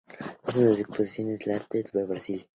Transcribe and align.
Es 0.47 0.55
una 0.55 0.63
de 0.63 0.71
las 0.71 0.79
exponentes 0.79 1.45
del 1.45 1.53
arte 1.53 1.77
naif 1.77 1.93
en 1.95 2.07
Brasil. 2.07 2.47